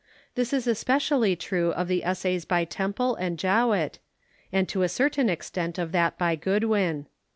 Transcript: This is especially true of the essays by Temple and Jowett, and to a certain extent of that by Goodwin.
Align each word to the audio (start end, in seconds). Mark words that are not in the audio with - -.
This 0.33 0.51
is 0.51 0.65
especially 0.65 1.35
true 1.35 1.71
of 1.73 1.87
the 1.87 2.03
essays 2.03 2.43
by 2.43 2.65
Temple 2.65 3.13
and 3.17 3.37
Jowett, 3.37 3.99
and 4.51 4.67
to 4.67 4.81
a 4.81 4.89
certain 4.89 5.29
extent 5.29 5.77
of 5.77 5.91
that 5.91 6.17
by 6.17 6.35
Goodwin. 6.35 7.05